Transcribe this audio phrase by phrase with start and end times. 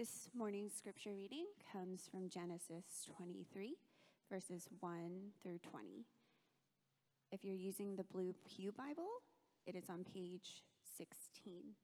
[0.00, 3.74] This morning's scripture reading comes from Genesis 23,
[4.30, 4.92] verses 1
[5.42, 6.06] through 20.
[7.30, 9.10] If you're using the Blue Pew Bible,
[9.66, 10.62] it is on page
[10.96, 11.74] 16.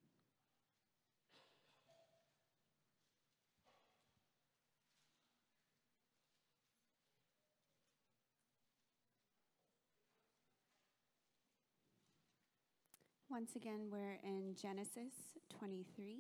[13.29, 15.13] Once again, we're in Genesis
[15.59, 16.17] 23,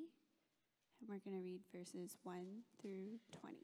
[1.01, 2.45] and we're going to read verses 1
[2.81, 3.57] through 20.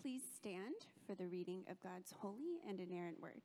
[0.00, 3.42] Please stand for the reading of God's holy and inerrant word.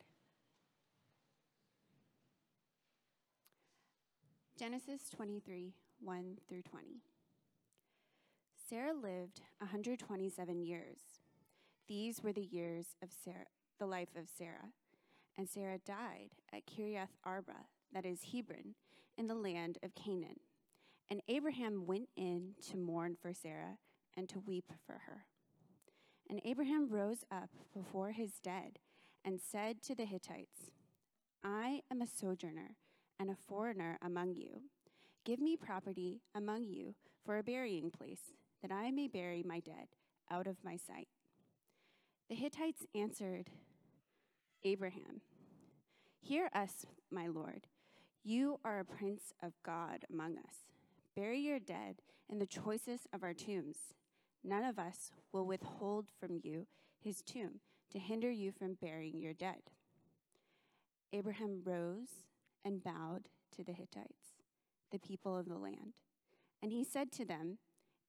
[4.58, 7.02] Genesis 23, 1 through 20.
[8.70, 10.98] Sarah lived 127 years.
[11.88, 13.48] These were the years of Sarah,
[13.80, 14.72] the life of Sarah.
[15.38, 18.76] And Sarah died at Kiriath Arba, that is Hebron,
[19.18, 20.40] in the land of Canaan.
[21.10, 23.78] And Abraham went in to mourn for Sarah
[24.16, 25.26] and to weep for her.
[26.30, 28.80] And Abraham rose up before his dead
[29.24, 30.72] and said to the Hittites,
[31.44, 32.78] I am a sojourner
[33.20, 34.62] and a foreigner among you.
[35.26, 39.90] Give me property among you for a burying place, that I may bury my dead
[40.32, 41.08] out of my sight.
[42.30, 43.50] The Hittites answered
[44.66, 45.22] Abraham,
[46.20, 47.68] Hear us, my Lord.
[48.24, 50.66] You are a prince of God among us.
[51.16, 53.78] Bury your dead in the choicest of our tombs.
[54.44, 56.66] None of us will withhold from you
[57.00, 57.60] his tomb
[57.92, 59.62] to hinder you from burying your dead.
[61.14, 62.24] Abraham rose
[62.66, 64.34] and bowed to the Hittites,
[64.92, 65.94] the people of the land.
[66.64, 67.60] And he said to them,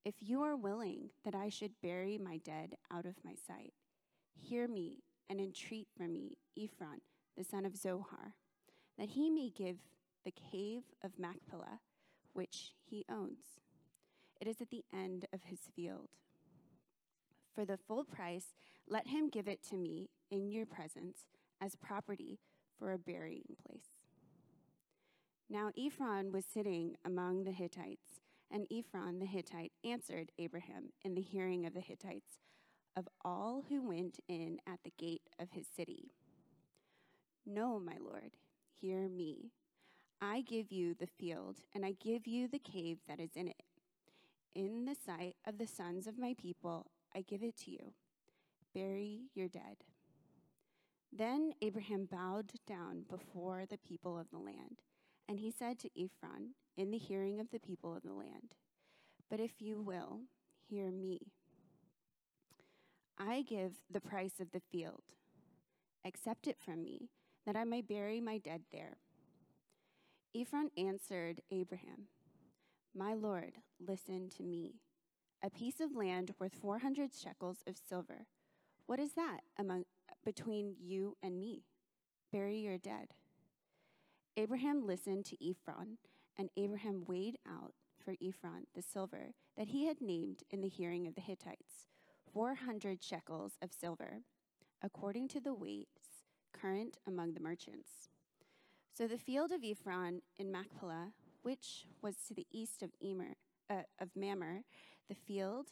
[0.07, 3.75] If you are willing that I should bury my dead out of my sight,
[4.41, 7.01] Hear me and entreat for me Ephron,
[7.37, 8.35] the son of Zohar,
[8.99, 9.77] that he may give
[10.25, 11.81] the cave of Machpelah,
[12.33, 13.61] which he owns.
[14.41, 16.09] It is at the end of his field.
[17.55, 18.55] For the full price,
[18.89, 21.21] let him give it to me in your presence
[21.61, 22.39] as property
[22.79, 23.89] for a burying place.
[25.49, 31.23] Now Ephron was sitting among the Hittites, and Ephron the Hittite answered Abraham in the
[31.23, 32.41] hearing of the Hittites
[32.97, 36.13] of all who went in at the gate of his city.
[37.47, 38.37] No, my lord,
[38.81, 39.53] hear me.
[40.21, 43.63] I give you the field, and I give you the cave that is in it.
[44.55, 47.93] In the sight of the sons of my people, I give it to you.
[48.75, 49.85] Bury your dead.
[51.13, 54.81] Then Abraham bowed down before the people of the land,
[55.29, 58.55] and he said to Ephron, in the hearing of the people of the land,
[59.31, 60.21] But if you will,
[60.69, 61.33] hear me.
[63.19, 65.03] I give the price of the field.
[66.05, 67.09] Accept it from me,
[67.47, 68.99] that I may bury my dead there.
[70.35, 72.09] Ephron answered Abraham,
[72.95, 74.75] My Lord, listen to me.
[75.43, 78.27] A piece of land worth 400 shekels of silver.
[78.87, 79.85] What is that among,
[80.25, 81.65] between you and me?
[82.31, 83.09] Bury your dead.
[84.37, 85.97] Abraham listened to Ephron,
[86.37, 91.07] and Abraham weighed out for Ephron the silver that he had named in the hearing
[91.07, 91.87] of the Hittites
[92.33, 94.23] 400 shekels of silver,
[94.83, 98.09] according to the weights current among the merchants.
[98.97, 103.37] So the field of Ephron in Machpelah, which was to the east of, Emer,
[103.69, 104.63] uh, of Mamre,
[105.09, 105.69] the field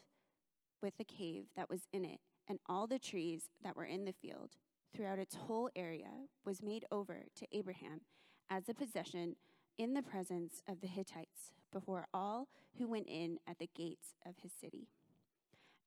[0.83, 4.13] with the cave that was in it, and all the trees that were in the
[4.13, 4.51] field
[4.95, 6.11] throughout its whole area,
[6.45, 8.03] was made over to Abraham
[8.51, 9.37] as a possession
[9.79, 12.49] in the presence of the Hittites before all
[12.79, 14.89] who went in at the gates of his city.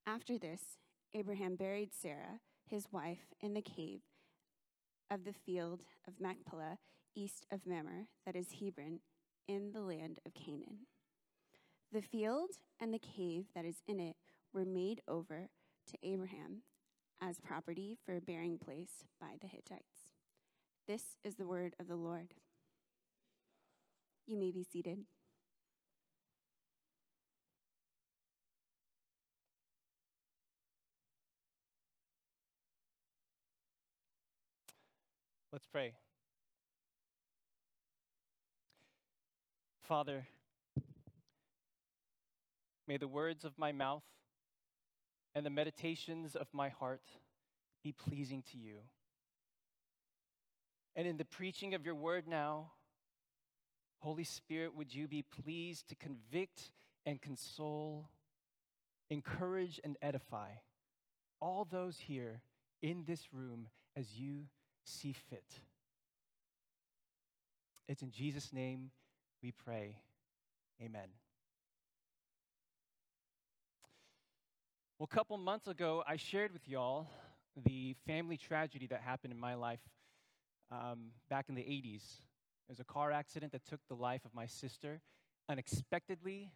[0.08, 0.62] After this,
[1.14, 4.00] Abraham buried Sarah, his wife, in the cave
[5.12, 6.78] of the field of Machpelah,
[7.14, 9.02] east of Mamre, that is Hebron,
[9.50, 10.88] in the land of Canaan.
[11.92, 14.16] The field and the cave that is in it
[14.54, 15.50] were made over
[15.92, 16.62] to Abraham
[17.22, 20.14] as property for a burying place by the Hittites.
[20.88, 22.34] This is the word of the Lord.
[24.26, 25.00] You may be seated.
[35.54, 35.94] Let's pray.
[39.88, 40.28] Father,
[42.86, 44.04] may the words of my mouth
[45.34, 47.04] and the meditations of my heart
[47.82, 48.80] be pleasing to you.
[50.98, 52.72] And in the preaching of your word now,
[54.00, 56.72] Holy Spirit, would you be pleased to convict
[57.06, 58.10] and console,
[59.10, 60.50] encourage and edify
[61.40, 62.42] all those here
[62.82, 64.48] in this room as you
[64.88, 65.60] see fit.
[67.88, 68.92] It's in Jesus' name
[69.42, 69.98] we pray.
[70.82, 71.10] Amen.
[75.00, 77.08] Well, a couple months ago, I shared with y'all
[77.66, 79.80] the family tragedy that happened in my life
[80.72, 82.04] um, back in the 80s.
[82.68, 85.02] It was a car accident that took the life of my sister
[85.50, 86.52] unexpectedly.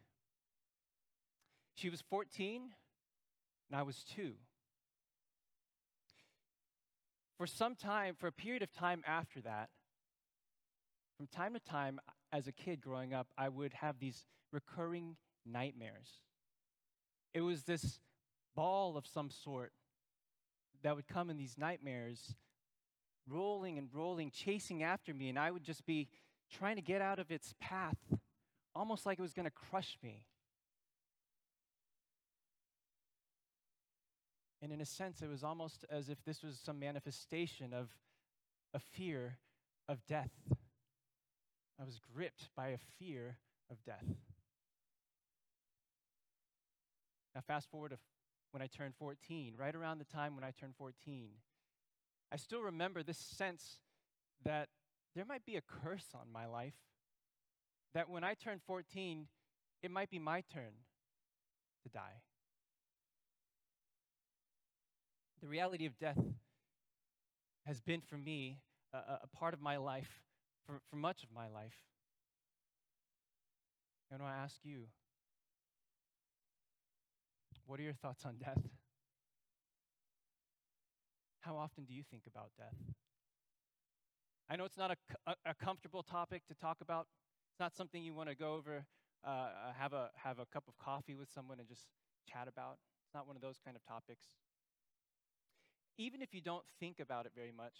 [1.76, 2.64] She was 14,
[3.70, 4.34] and I was two.
[7.42, 9.70] For some time, for a period of time after that,
[11.18, 12.00] from time to time,
[12.32, 16.20] as a kid growing up, I would have these recurring nightmares.
[17.34, 18.00] It was this
[18.56, 19.72] ball of some sort
[20.84, 22.36] that would come in these nightmares,
[23.28, 26.10] rolling and rolling, chasing after me, and I would just be
[26.52, 27.98] trying to get out of its path,
[28.76, 30.26] almost like it was going to crush me.
[34.62, 37.90] And in a sense, it was almost as if this was some manifestation of
[38.74, 39.38] a fear
[39.90, 40.32] of death.
[41.80, 43.38] I was gripped by a fear
[43.72, 44.06] of death.
[47.34, 47.98] Now, fast forward to
[48.52, 51.30] when I turned 14, right around the time when I turned 14.
[52.32, 53.80] I still remember this sense
[54.44, 54.68] that
[55.16, 56.76] there might be a curse on my life,
[57.94, 59.28] that when I turned 14,
[59.82, 60.74] it might be my turn
[61.84, 62.22] to die.
[65.42, 66.20] The reality of death
[67.66, 68.60] has been for me
[68.94, 70.22] a, a part of my life
[70.66, 71.78] for, for much of my life.
[74.12, 74.88] And I ask you,
[77.66, 78.62] what are your thoughts on death?
[81.40, 82.76] How often do you think about death?
[84.50, 84.92] I know it's not
[85.26, 87.08] a, a, comfortable topic to talk about.
[87.54, 88.84] It's not something you want to go over,
[89.26, 89.48] uh, uh,
[89.80, 91.86] have, a, have a cup of coffee with someone and just
[92.32, 92.78] chat about.
[93.06, 94.28] It's not one of those kind of topics.
[96.02, 97.76] Even if you don't think about it very much,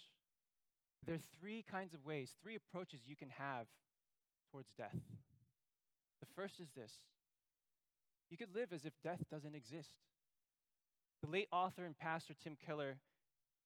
[1.04, 3.66] there are three kinds of ways, three approaches you can have
[4.52, 4.94] towards death.
[6.20, 6.92] The first is this
[8.30, 9.96] you could live as if death doesn't exist.
[11.20, 12.98] The late author and pastor Tim Keller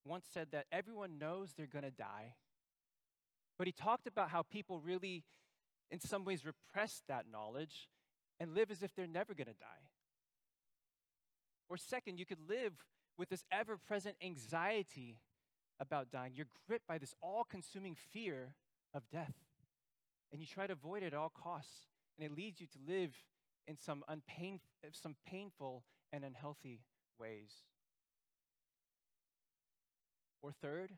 [0.07, 2.35] once said that everyone knows they're going to die,
[3.59, 5.23] but he talked about how people really,
[5.91, 7.91] in some ways, repress that knowledge
[8.41, 9.91] and live as if they're never going to die.
[11.69, 12.73] Or, second, you could live
[13.19, 15.19] with this ever present anxiety
[15.81, 16.33] about dying.
[16.35, 18.55] You're gripped by this all consuming fear
[18.95, 19.35] of death,
[20.33, 21.87] and you try to avoid it at all costs,
[22.19, 23.15] and it leads you to live
[23.67, 24.61] in some, unpain,
[24.93, 26.81] some painful and unhealthy
[27.19, 27.51] ways.
[30.43, 30.93] Or third,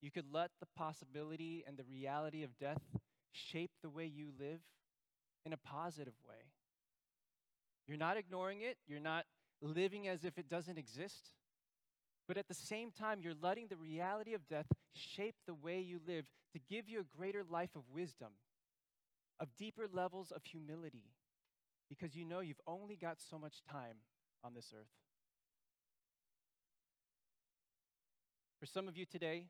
[0.00, 2.82] you could let the possibility and the reality of death
[3.30, 4.60] shape the way you live
[5.44, 6.50] in a positive way.
[7.86, 9.24] You're not ignoring it, you're not
[9.62, 11.30] living as if it doesn't exist,
[12.28, 16.00] but at the same time, you're letting the reality of death shape the way you
[16.06, 18.32] live to give you a greater life of wisdom,
[19.40, 21.04] of deeper levels of humility,
[21.88, 23.96] because you know you've only got so much time
[24.44, 24.86] on this earth.
[28.60, 29.46] For some of you today,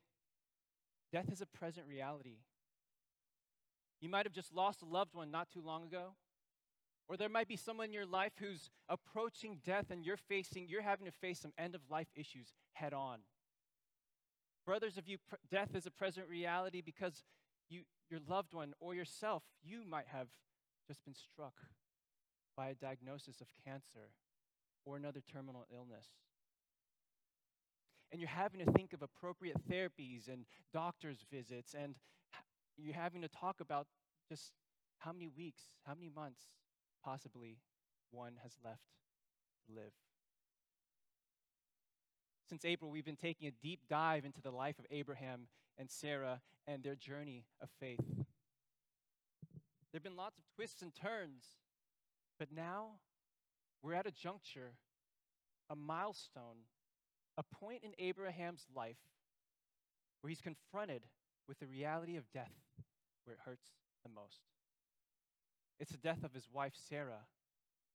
[1.12, 2.38] death is a present reality.
[4.00, 6.15] You might have just lost a loved one not too long ago.
[7.08, 10.82] Or there might be someone in your life who's approaching death and you're facing, you're
[10.82, 13.19] having to face some end of life issues head on.
[14.64, 15.19] Brothers others of you,
[15.50, 17.25] death is a present reality because
[17.69, 20.29] you, your loved one or yourself, you might have
[20.86, 21.55] just been struck
[22.56, 24.10] by a diagnosis of cancer
[24.84, 26.06] or another terminal illness.
[28.10, 31.96] And you're having to think of appropriate therapies and doctor's visits, and
[32.77, 33.86] you're having to talk about
[34.29, 34.53] just
[34.98, 36.43] how many weeks, how many months,
[37.05, 37.59] possibly,
[38.11, 38.82] one has left
[39.67, 39.93] to live.
[42.49, 45.47] Since April, we've been taking a deep dive into the life of Abraham
[45.79, 48.01] and Sarah and their journey of faith.
[48.09, 51.56] There have been lots of twists and turns
[52.43, 52.99] but now
[53.85, 54.73] we're at a juncture,
[55.71, 56.67] a milestone,
[57.39, 58.97] a point in Abraham's life
[60.21, 61.03] where he's confronted
[61.47, 62.51] with the reality of death
[63.25, 63.69] where it hurts
[64.03, 64.41] the most.
[65.82, 67.27] It's the death of his wife, Sarah,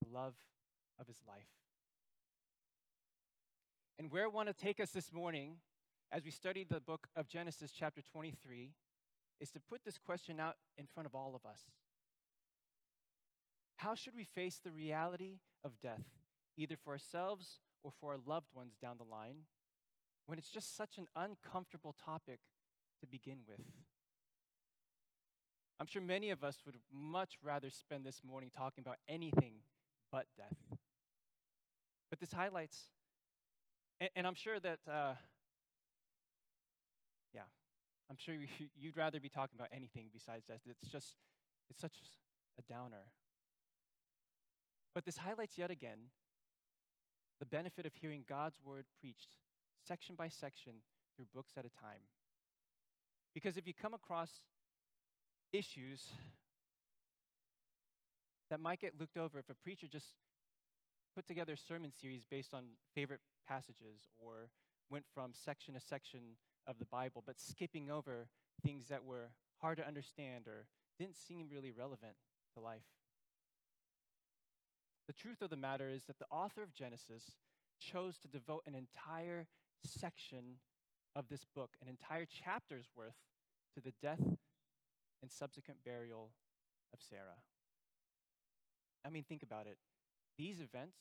[0.03, 0.33] the love
[0.99, 1.47] of his life.
[3.97, 5.59] And where I want to take us this morning,
[6.11, 8.73] as we study the book of Genesis, chapter 23,
[9.39, 11.61] is to put this question out in front of all of us.
[13.77, 16.03] How should we face the reality of death,
[16.57, 19.45] either for ourselves or for our loved ones down the line,
[20.25, 22.41] when it's just such an uncomfortable topic
[22.99, 23.61] to begin with?
[25.79, 29.53] I'm sure many of us would much rather spend this morning talking about anything
[30.11, 30.57] but death.
[32.09, 32.89] But this highlights,
[33.99, 35.13] and, and I'm sure that, uh,
[37.33, 37.41] yeah,
[38.09, 40.61] I'm sure you- you'd rather be talking about anything besides death.
[40.65, 41.15] It's just,
[41.69, 41.93] it's such
[42.57, 43.11] a downer.
[44.95, 46.09] But this highlights yet again
[47.39, 49.29] the benefit of hearing God's word preached
[49.87, 50.73] section by section
[51.15, 52.01] through books at a time.
[53.35, 54.41] Because if you come across
[55.53, 56.07] issues
[58.49, 60.15] that might get looked over if a preacher just
[61.15, 62.63] put together a sermon series based on
[62.93, 64.49] favorite passages or
[64.89, 66.19] went from section to section
[66.65, 68.27] of the Bible, but skipping over
[68.63, 69.29] things that were
[69.61, 70.65] hard to understand or
[70.99, 72.15] didn't seem really relevant
[72.53, 72.81] to life.
[75.07, 77.23] The truth of the matter is that the author of Genesis
[77.79, 79.47] chose to devote an entire
[79.85, 80.59] section
[81.15, 83.15] of this book, an entire chapter's worth,
[83.73, 84.37] to the death
[85.21, 86.31] and subsequent burial
[86.93, 87.41] of Sarah.
[89.05, 89.77] I mean, think about it.
[90.37, 90.97] These events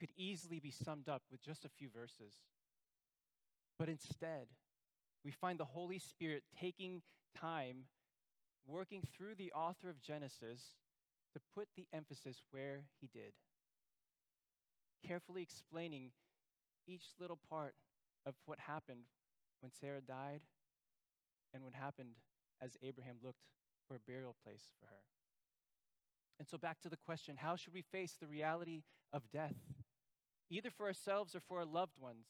[0.00, 2.34] could easily be summed up with just a few verses.
[3.78, 4.48] But instead,
[5.24, 7.02] we find the Holy Spirit taking
[7.38, 7.84] time,
[8.66, 10.74] working through the author of Genesis
[11.32, 13.32] to put the emphasis where he did,
[15.06, 16.10] carefully explaining
[16.86, 17.74] each little part
[18.26, 19.04] of what happened
[19.60, 20.40] when Sarah died
[21.52, 22.14] and what happened
[22.64, 23.44] as Abraham looked
[23.86, 25.02] for a burial place for her.
[26.38, 29.54] And so, back to the question how should we face the reality of death,
[30.50, 32.26] either for ourselves or for our loved ones?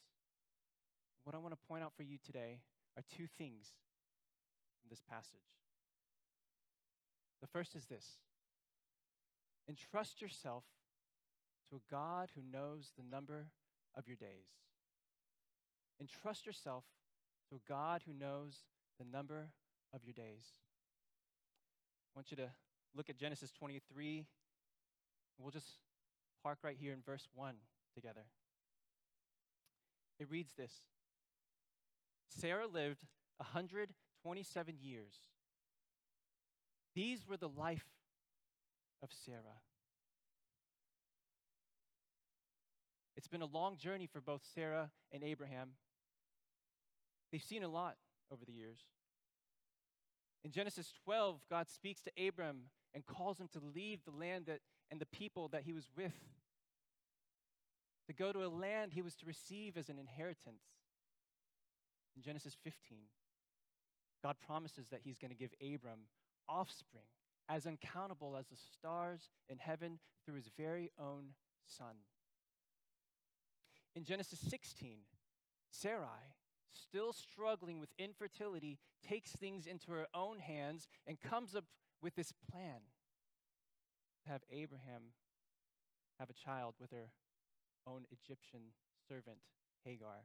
[1.22, 2.60] What I want to point out for you today
[2.96, 3.72] are two things
[4.82, 5.54] in this passage.
[7.40, 8.18] The first is this
[9.68, 10.64] entrust yourself
[11.70, 13.46] to a God who knows the number
[13.96, 14.48] of your days.
[16.00, 16.84] Entrust yourself
[17.48, 18.64] to a God who knows
[18.98, 19.48] the number
[19.94, 20.44] of your days.
[22.14, 22.50] I want you to
[22.94, 24.26] look at Genesis 23.
[25.38, 25.78] We'll just
[26.42, 27.54] park right here in verse 1
[27.94, 28.24] together.
[30.18, 30.72] It reads this
[32.28, 33.02] Sarah lived
[33.38, 35.14] 127 years.
[36.94, 37.86] These were the life
[39.02, 39.60] of Sarah.
[43.16, 45.70] It's been a long journey for both Sarah and Abraham.
[47.32, 47.96] They've seen a lot
[48.30, 48.78] over the years.
[50.44, 54.60] In Genesis 12, God speaks to Abram and calls him to leave the land that,
[54.90, 56.12] and the people that he was with,
[58.06, 60.62] to go to a land he was to receive as an inheritance.
[62.14, 62.98] In Genesis 15,
[64.22, 66.00] God promises that he's going to give Abram
[66.48, 67.04] offspring
[67.48, 71.34] as uncountable as the stars in heaven through his very own
[71.66, 71.96] son.
[73.96, 74.98] In Genesis 16,
[75.70, 76.34] Sarai,
[76.74, 81.64] still struggling with infertility, takes things into her own hands and comes up
[82.02, 82.80] with this plan
[84.24, 85.12] to have Abraham
[86.18, 87.10] have a child with her
[87.86, 88.60] own Egyptian
[89.08, 89.38] servant,
[89.84, 90.24] Hagar.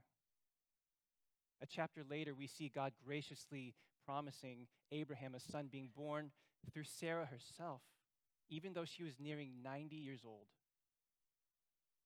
[1.62, 3.74] A chapter later, we see God graciously
[4.06, 6.32] promising Abraham a son being born
[6.72, 7.82] through Sarah herself,
[8.50, 10.48] even though she was nearing 90 years old.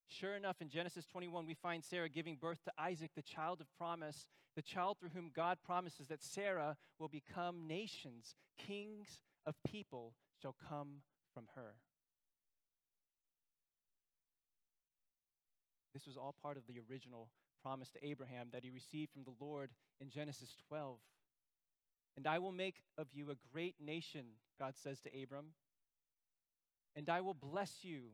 [0.10, 3.68] Sure enough, in Genesis 21, we find Sarah giving birth to Isaac, the child of
[3.78, 10.14] promise, the child through whom God promises that Sarah will become nations, kings of people
[10.42, 11.02] shall come
[11.34, 11.76] from her.
[15.94, 17.30] This was all part of the original
[17.62, 20.98] promise to Abraham that he received from the Lord in Genesis 12.
[22.18, 24.26] And I will make of you a great nation,
[24.60, 25.54] God says to Abram.
[26.96, 28.10] And I will bless you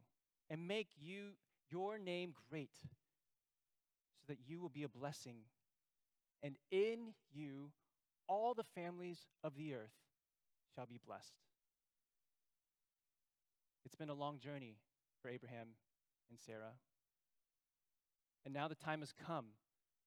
[0.50, 1.32] and make you
[1.72, 5.38] your name great, so that you will be a blessing.
[6.42, 7.72] And in you
[8.28, 9.96] all the families of the earth
[10.76, 11.34] shall be blessed.
[13.86, 14.78] It's been a long journey
[15.22, 15.70] for Abraham
[16.30, 16.74] and Sarah.
[18.46, 19.46] And now the time has come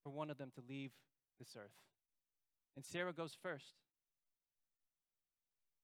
[0.03, 0.93] for one of them to leave
[1.39, 1.75] this earth.
[2.77, 3.75] And Sarah goes first.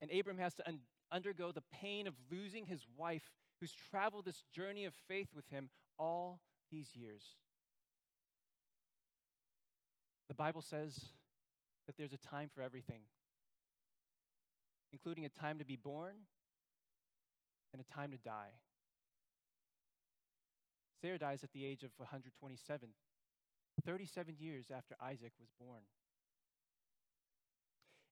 [0.01, 0.81] And Abram has to un-
[1.11, 5.69] undergo the pain of losing his wife, who's traveled this journey of faith with him
[5.99, 7.23] all these years.
[10.29, 10.99] The Bible says
[11.87, 13.01] that there's a time for everything,
[14.93, 16.15] including a time to be born
[17.73, 18.53] and a time to die.
[21.01, 22.89] Sarah dies at the age of 127,
[23.87, 25.83] 37 years after Isaac was born.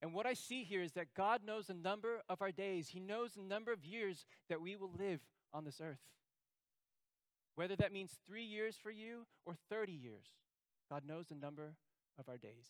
[0.03, 2.89] And what I see here is that God knows the number of our days.
[2.89, 5.21] He knows the number of years that we will live
[5.57, 5.99] on this earth.
[7.55, 10.27] Whether that means three years for you or 30 years,
[10.91, 11.75] God knows the number
[12.19, 12.69] of our days.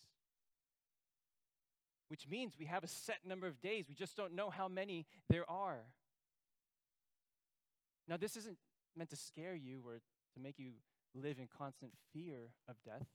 [2.07, 3.85] Which means we have a set number of days.
[3.89, 5.81] We just don't know how many there are.
[8.07, 8.57] Now, this isn't
[8.95, 9.99] meant to scare you or
[10.35, 10.71] to make you
[11.13, 13.07] live in constant fear of death,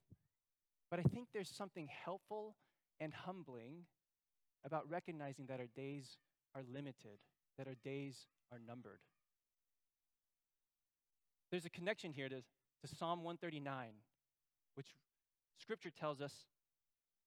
[0.90, 2.56] but I think there's something helpful
[3.00, 3.86] and humbling
[4.64, 6.18] about recognizing that our days
[6.54, 7.18] are limited,
[7.56, 9.00] that our days are numbered.
[11.52, 13.88] There's a connection here to, to Psalm 139,
[14.74, 14.86] which
[15.60, 16.46] scripture tells us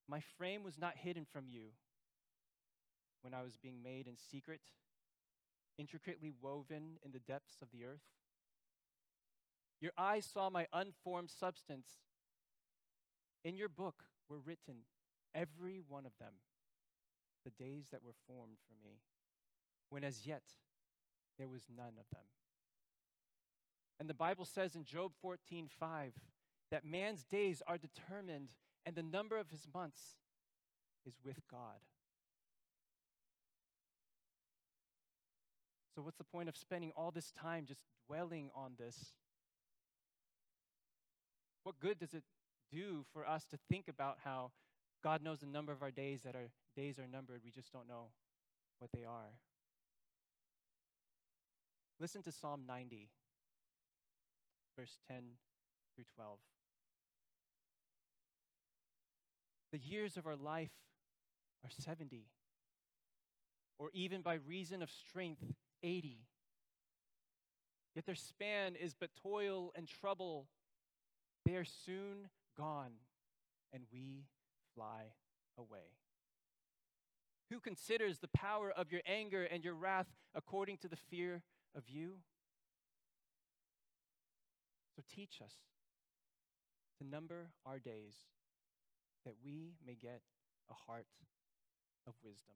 [0.10, 1.68] My frame was not hidden from you
[3.22, 4.62] when I was being made in secret,
[5.78, 8.02] intricately woven in the depths of the earth.
[9.80, 11.88] Your eyes saw my unformed substance.
[13.44, 14.86] In your book were written,
[15.36, 16.34] every one of them,
[17.44, 19.02] the days that were formed for me,
[19.92, 20.42] when as yet
[21.38, 22.26] there was none of them.
[24.00, 26.14] And the Bible says in Job 14, 5,
[26.72, 28.50] that man's days are determined
[28.86, 30.18] and the number of his months
[31.06, 31.80] is with God.
[35.96, 39.14] So, what's the point of spending all this time just dwelling on this?
[41.64, 42.24] What good does it
[42.72, 44.52] do for us to think about how
[45.04, 47.42] God knows the number of our days, that our days are numbered?
[47.46, 48.10] We just don't know
[48.80, 49.40] what they are.
[52.00, 53.10] Listen to Psalm 90,
[54.78, 55.24] verse 10
[55.96, 56.38] through 12.
[59.72, 60.72] The years of our life
[61.64, 62.26] are 70,
[63.78, 65.44] or even by reason of strength,
[65.84, 66.20] 80.
[67.96, 70.48] Yet their span is but toil and trouble.
[71.46, 72.92] They are soon gone,
[73.74, 74.26] and we
[74.76, 75.14] fly
[75.58, 75.96] away.
[77.52, 81.44] Who considers the power of your anger and your wrath according to the fear
[81.76, 82.16] of you?
[84.96, 85.54] So teach us
[87.00, 88.16] to number our days
[89.26, 90.22] that we may get
[90.70, 91.08] a heart
[92.08, 92.56] of wisdom.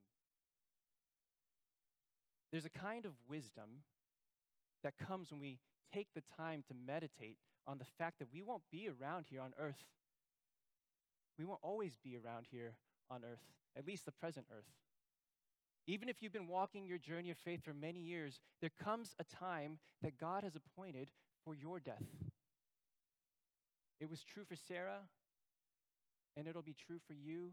[2.51, 3.83] There's a kind of wisdom
[4.83, 5.59] that comes when we
[5.93, 9.53] take the time to meditate on the fact that we won't be around here on
[9.59, 9.83] earth.
[11.37, 12.75] We won't always be around here
[13.11, 13.43] on earth,
[13.77, 14.65] at least the present earth.
[15.87, 19.23] Even if you've been walking your journey of faith for many years, there comes a
[19.23, 21.09] time that God has appointed
[21.43, 22.03] for your death.
[23.99, 25.01] It was true for Sarah,
[26.37, 27.51] and it'll be true for you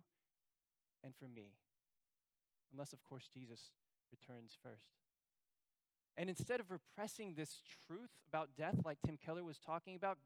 [1.03, 1.53] and for me.
[2.73, 3.71] Unless, of course, Jesus
[4.11, 4.93] returns first.
[6.17, 10.19] And instead of repressing this truth about death, like Tim Keller was talking about,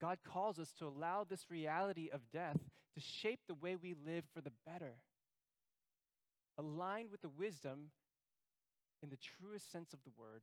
[0.00, 2.58] God calls us to allow this reality of death
[2.94, 4.94] to shape the way we live for the better,
[6.58, 7.90] aligned with the wisdom
[9.02, 10.42] in the truest sense of the word,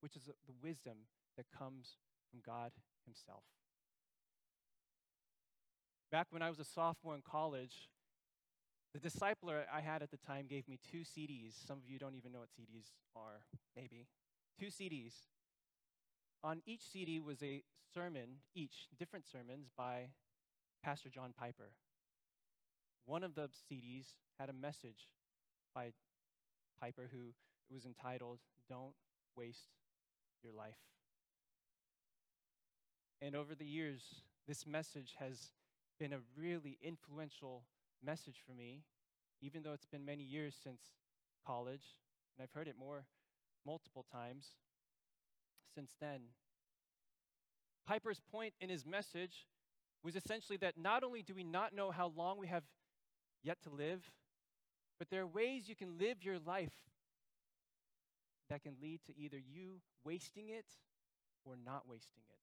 [0.00, 1.96] which is the wisdom that comes
[2.30, 2.72] from God
[3.04, 3.44] Himself.
[6.10, 7.88] Back when I was a sophomore in college,
[8.92, 11.54] the discipler I had at the time gave me two CDs.
[11.66, 13.44] Some of you don't even know what CDs are,
[13.76, 14.08] maybe.
[14.58, 15.12] Two CDs.
[16.42, 17.62] On each CD was a
[17.94, 20.08] sermon, each different sermons by
[20.82, 21.70] Pastor John Piper.
[23.04, 25.08] One of the CDs had a message
[25.74, 25.92] by
[26.80, 27.34] Piper who
[27.72, 28.94] was entitled, Don't
[29.36, 29.70] Waste
[30.42, 30.78] Your Life.
[33.22, 34.02] And over the years,
[34.48, 35.50] this message has
[36.00, 37.62] been a really influential
[38.02, 38.82] message for me,
[39.42, 40.80] even though it's been many years since
[41.46, 41.84] college,
[42.36, 43.04] and I've heard it more
[43.66, 44.46] multiple times
[45.74, 46.20] since then.
[47.86, 49.46] Piper's point in his message
[50.02, 52.64] was essentially that not only do we not know how long we have
[53.42, 54.02] yet to live,
[54.98, 56.72] but there are ways you can live your life
[58.48, 60.66] that can lead to either you wasting it
[61.44, 62.38] or not wasting it.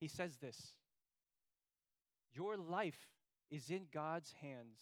[0.00, 0.72] He says this
[2.32, 3.08] Your life
[3.50, 4.80] is in God's hands.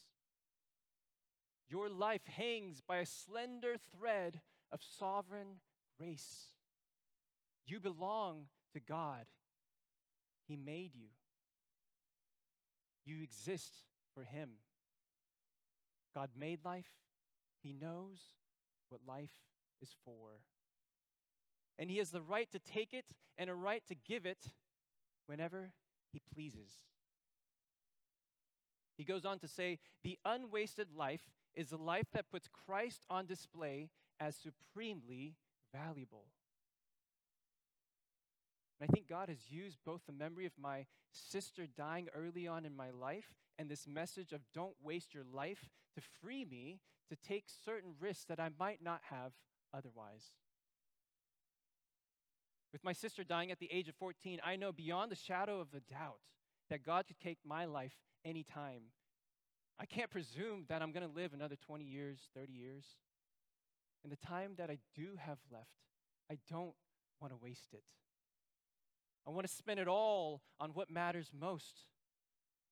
[1.68, 4.40] Your life hangs by a slender thread
[4.72, 5.60] of sovereign
[5.98, 6.50] grace.
[7.66, 9.26] You belong to God.
[10.46, 11.08] He made you.
[13.04, 13.82] You exist
[14.14, 14.50] for Him.
[16.14, 16.90] God made life.
[17.62, 18.18] He knows
[18.88, 19.42] what life
[19.82, 20.40] is for.
[21.78, 23.06] And He has the right to take it
[23.36, 24.46] and a right to give it
[25.26, 25.72] whenever
[26.12, 26.70] He pleases.
[28.96, 33.26] He goes on to say, the unwasted life is a life that puts Christ on
[33.26, 35.34] display as supremely
[35.74, 36.24] valuable.
[38.80, 42.64] And I think God has used both the memory of my sister dying early on
[42.64, 47.16] in my life and this message of don't waste your life to free me to
[47.16, 49.32] take certain risks that I might not have
[49.72, 50.32] otherwise.
[52.72, 55.68] With my sister dying at the age of 14, I know beyond the shadow of
[55.72, 56.18] a doubt
[56.70, 58.82] that God could take my life anytime.
[59.78, 62.84] I can't presume that I'm going to live another 20 years, 30 years.
[64.02, 65.66] And the time that I do have left,
[66.30, 66.74] I don't
[67.20, 67.82] want to waste it.
[69.26, 71.86] I want to spend it all on what matters most.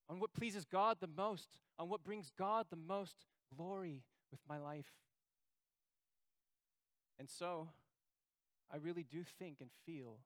[0.08, 3.24] on what pleases God the most, on what brings God the most
[3.56, 4.92] glory with my life.
[7.18, 7.68] And so,
[8.70, 10.18] I really do think and feel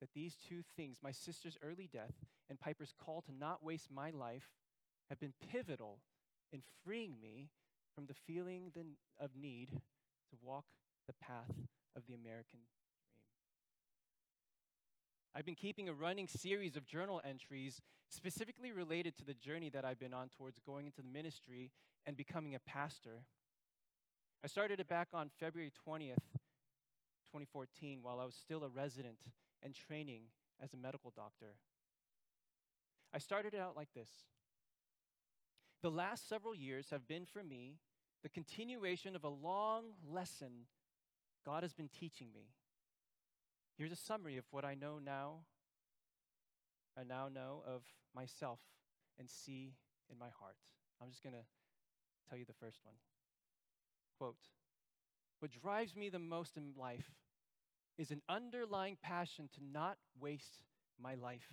[0.00, 2.14] that these two things, my sister's early death
[2.48, 4.48] and Piper's call to not waste my life,
[5.08, 5.98] have been pivotal
[6.52, 7.50] in freeing me
[7.94, 8.72] from the feeling
[9.20, 10.64] of need to walk
[11.06, 11.52] the path
[11.96, 12.84] of the American dream.
[15.34, 19.84] I've been keeping a running series of journal entries specifically related to the journey that
[19.84, 21.72] I've been on towards going into the ministry
[22.06, 23.24] and becoming a pastor.
[24.44, 26.22] I started it back on February 20th,
[27.26, 29.18] 2014, while I was still a resident
[29.62, 30.22] and training
[30.62, 31.56] as a medical doctor.
[33.14, 34.10] I started it out like this
[35.82, 37.78] The last several years have been for me
[38.22, 40.66] the continuation of a long lesson
[41.44, 42.48] God has been teaching me.
[43.76, 45.40] Here's a summary of what I know now,
[46.98, 47.82] I now know of
[48.14, 48.60] myself
[49.18, 49.74] and see
[50.10, 50.56] in my heart.
[51.02, 51.44] I'm just going to
[52.28, 52.94] tell you the first one.
[54.18, 54.38] Quote
[55.40, 57.10] What drives me the most in life
[57.98, 60.62] is an underlying passion to not waste
[61.00, 61.52] my life.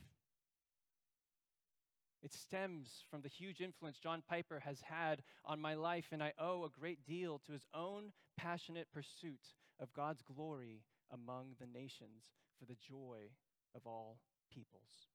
[2.24, 6.34] It stems from the huge influence John Piper has had on my life, and I
[6.38, 9.42] owe a great deal to his own passionate pursuit
[9.80, 12.30] of God's glory among the nations
[12.60, 13.32] for the joy
[13.76, 14.20] of all
[14.54, 15.08] peoples.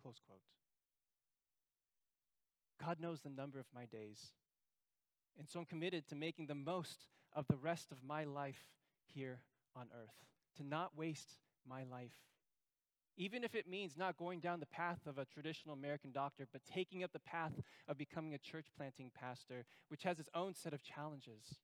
[0.00, 0.40] Close quote.
[2.82, 4.32] God knows the number of my days,
[5.38, 8.64] and so I'm committed to making the most of the rest of my life
[9.04, 9.40] here
[9.76, 10.14] on earth,
[10.56, 11.34] to not waste
[11.68, 12.14] my life.
[13.20, 16.62] Even if it means not going down the path of a traditional American doctor, but
[16.64, 17.52] taking up the path
[17.88, 21.58] of becoming a church planting pastor, which has its own set of challenges.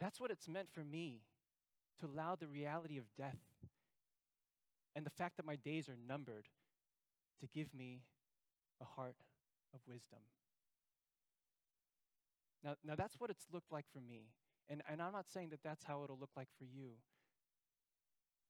[0.00, 1.20] That's what it's meant for me
[2.00, 3.36] to allow the reality of death
[4.96, 6.46] and the fact that my days are numbered
[7.40, 8.00] to give me
[8.80, 9.16] a heart
[9.74, 10.20] of wisdom.
[12.64, 14.30] Now, now that's what it's looked like for me.
[14.70, 16.92] And, and I'm not saying that that's how it'll look like for you.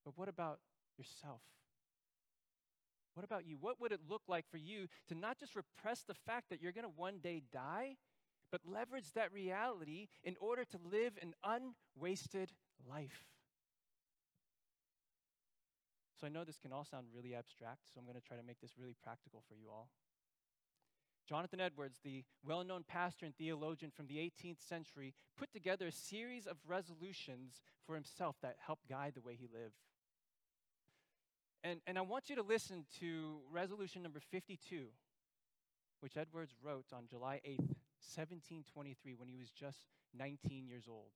[0.04, 0.60] But what about
[0.96, 1.40] yourself?
[3.18, 3.56] What about you?
[3.60, 6.70] What would it look like for you to not just repress the fact that you're
[6.70, 7.96] going to one day die,
[8.52, 12.52] but leverage that reality in order to live an unwasted
[12.88, 13.26] life?
[16.20, 18.42] So I know this can all sound really abstract, so I'm going to try to
[18.44, 19.88] make this really practical for you all.
[21.28, 25.92] Jonathan Edwards, the well known pastor and theologian from the 18th century, put together a
[25.92, 29.74] series of resolutions for himself that helped guide the way he lived.
[31.64, 34.86] And, and I want you to listen to resolution number 52,
[36.00, 37.74] which Edwards wrote on July 8th,
[38.14, 39.80] 1723, when he was just
[40.16, 41.10] 19 years old.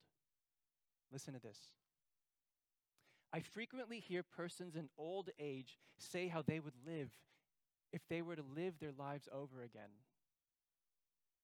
[1.11, 1.57] Listen to this.
[3.31, 7.09] I frequently hear persons in old age say how they would live
[7.91, 9.89] if they were to live their lives over again.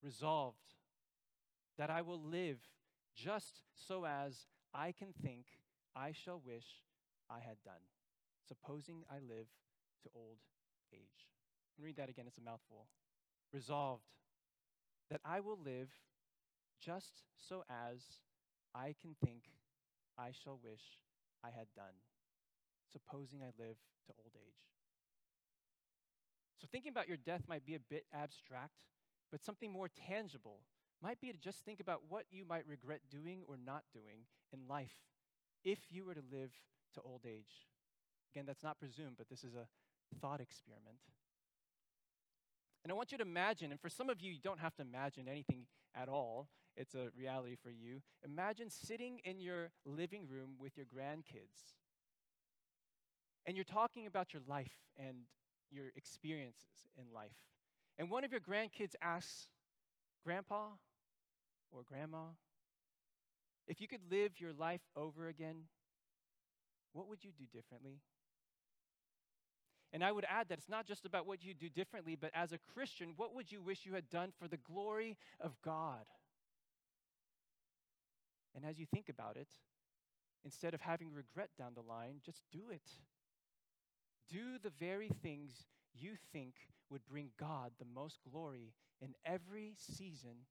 [0.03, 0.57] Resolved
[1.77, 2.57] that I will live
[3.15, 5.45] just so as I can think
[5.95, 6.65] I shall wish
[7.29, 7.81] I had done,
[8.49, 9.47] supposing I live
[10.03, 10.39] to old
[10.91, 11.29] age.
[11.79, 12.87] Read that again, it's a mouthful.
[13.53, 14.03] Resolved
[15.09, 15.89] that I will live
[16.81, 18.01] just so as
[18.75, 19.43] I can think
[20.17, 20.81] I shall wish
[21.43, 21.95] I had done,
[22.91, 24.65] supposing I live to old age.
[26.59, 28.73] So, thinking about your death might be a bit abstract,
[29.31, 30.59] but something more tangible
[31.01, 34.67] might be to just think about what you might regret doing or not doing in
[34.67, 34.95] life
[35.63, 36.51] if you were to live
[36.95, 37.67] to old age.
[38.33, 39.67] Again, that's not presumed, but this is a
[40.21, 40.99] thought experiment.
[42.83, 44.81] And I want you to imagine, and for some of you, you don't have to
[44.81, 45.65] imagine anything
[45.95, 48.01] at all, it's a reality for you.
[48.23, 51.75] Imagine sitting in your living room with your grandkids,
[53.45, 55.17] and you're talking about your life and
[55.71, 57.35] your experiences in life.
[57.97, 59.49] And one of your grandkids asks,
[60.23, 60.67] Grandpa
[61.71, 62.27] or Grandma,
[63.67, 65.65] if you could live your life over again,
[66.93, 67.99] what would you do differently?
[69.91, 72.51] And I would add that it's not just about what you do differently, but as
[72.51, 76.05] a Christian, what would you wish you had done for the glory of God?
[78.55, 79.47] And as you think about it,
[80.45, 82.87] instead of having regret down the line, just do it.
[84.29, 86.53] Do the very things you think
[86.89, 90.45] would bring God the most glory in every season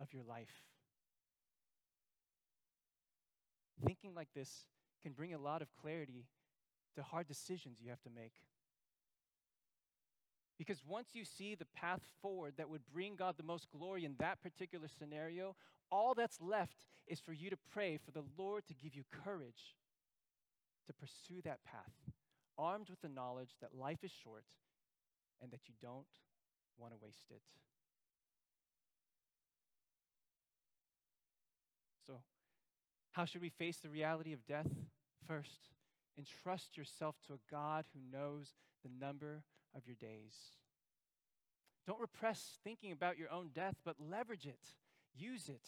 [0.00, 0.62] of your life.
[3.84, 4.64] Thinking like this
[5.02, 6.26] can bring a lot of clarity
[6.96, 8.32] to hard decisions you have to make.
[10.58, 14.16] Because once you see the path forward that would bring God the most glory in
[14.18, 15.54] that particular scenario,
[15.90, 19.76] all that's left is for you to pray for the Lord to give you courage
[20.86, 21.92] to pursue that path,
[22.58, 24.44] armed with the knowledge that life is short
[25.40, 26.06] and that you don't
[26.76, 27.42] want to waste it.
[32.06, 32.14] So,
[33.12, 34.70] how should we face the reality of death?
[35.26, 35.68] First,
[36.16, 39.42] entrust yourself to a God who knows the number
[39.78, 40.34] of your days.
[41.86, 44.74] Don't repress thinking about your own death, but leverage it.
[45.16, 45.66] Use it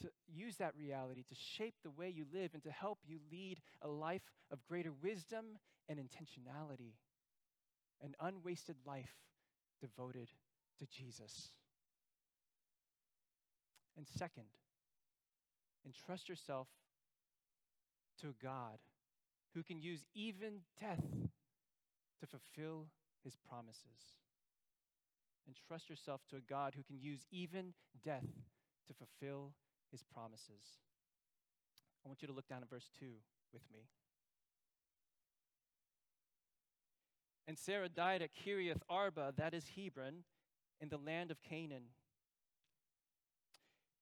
[0.00, 3.60] to use that reality to shape the way you live and to help you lead
[3.82, 5.44] a life of greater wisdom
[5.88, 6.94] and intentionality,
[8.02, 9.14] an unwasted life
[9.80, 10.28] devoted
[10.78, 11.50] to Jesus.
[13.96, 14.46] And second,
[15.84, 16.68] entrust yourself
[18.20, 18.78] to a God
[19.54, 21.04] who can use even death
[22.20, 22.86] to fulfill
[23.24, 24.16] his promises.
[25.46, 28.28] And trust yourself to a God who can use even death
[28.86, 29.52] to fulfill
[29.90, 30.78] his promises.
[32.04, 33.06] I want you to look down at verse 2
[33.52, 33.88] with me.
[37.46, 40.22] And Sarah died at Kiriath Arba, that is Hebron,
[40.80, 41.84] in the land of Canaan.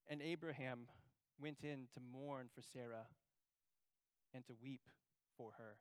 [0.09, 0.81] And Abraham
[1.40, 3.07] went in to mourn for Sarah
[4.35, 4.83] and to weep
[5.37, 5.76] for her.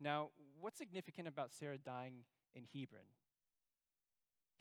[0.00, 0.28] Now,
[0.60, 3.04] what's significant about Sarah dying in Hebron?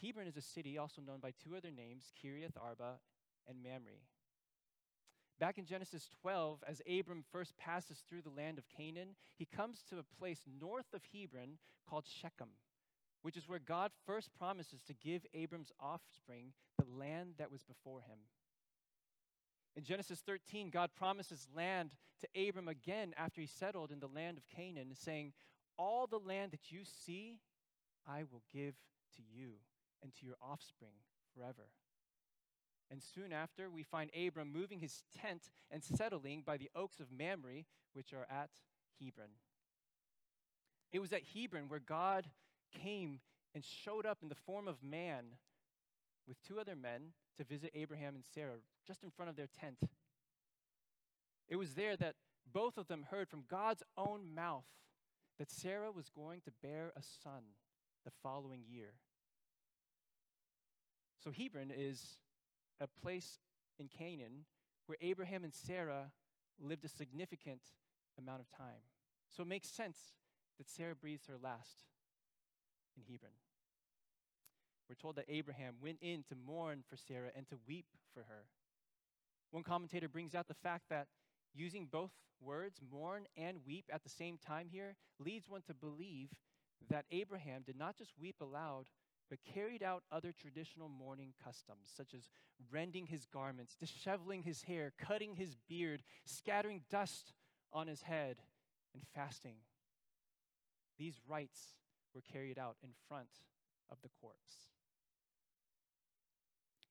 [0.02, 3.00] Hebron is a city also known by two other names, Kiriath Arba
[3.48, 4.04] and Mamre.
[5.40, 9.84] Back in Genesis 12, as Abram first passes through the land of Canaan, he comes
[9.90, 11.58] to a place north of Hebron
[11.90, 12.50] called Shechem,
[13.22, 18.02] which is where God first promises to give Abram's offspring the land that was before
[18.02, 18.20] him.
[19.76, 24.38] In Genesis 13, God promises land to Abram again after he settled in the land
[24.38, 25.34] of Canaan, saying,
[25.78, 27.40] All the land that you see,
[28.08, 28.76] I will give
[29.16, 29.54] to you
[30.02, 30.96] and to your offspring
[31.34, 31.70] forever.
[32.92, 37.12] And soon after, we find Abram moving his tent and settling by the oaks of
[37.12, 38.50] Mamre, which are at
[39.00, 39.30] Hebron.
[40.92, 42.28] It was at Hebron where God
[42.72, 43.20] came
[43.54, 45.26] and showed up in the form of man
[46.28, 49.80] with two other men to visit Abraham and Sarah just in front of their tent.
[51.48, 52.16] It was there that
[52.52, 54.66] both of them heard from God's own mouth
[55.40, 57.44] that Sarah was going to bear a son
[58.04, 58.94] the following year.
[61.24, 62.20] So Hebron is
[62.82, 63.40] a place
[63.80, 64.46] in Canaan
[64.86, 66.12] where Abraham and Sarah
[66.60, 67.62] lived a significant
[68.18, 68.84] amount of time.
[69.30, 69.98] So it makes sense
[70.58, 71.86] that Sarah breathes her last
[72.98, 73.34] in Hebron.
[74.90, 78.46] We're told that Abraham went in to mourn for Sarah and to weep for her.
[79.52, 81.08] One commentator brings out the fact that
[81.54, 86.30] using both words, mourn and weep, at the same time here leads one to believe
[86.90, 88.86] that Abraham did not just weep aloud,
[89.30, 92.30] but carried out other traditional mourning customs, such as
[92.72, 97.34] rending his garments, disheveling his hair, cutting his beard, scattering dust
[97.72, 98.38] on his head,
[98.96, 99.58] and fasting.
[100.98, 101.76] These rites
[102.16, 103.30] were carried out in front
[103.92, 104.70] of the corpse.